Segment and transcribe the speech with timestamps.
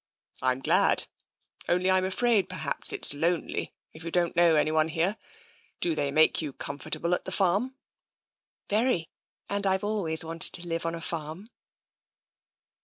[0.41, 1.05] "I'm glad.
[1.69, 5.15] Only I'm afraid perhaps it's lonely, if you don't know anyone here.
[5.79, 7.75] Do they make you comfortable at the farm?""
[8.67, 9.09] Very,
[9.47, 11.51] and I've always wanted to live on a farm."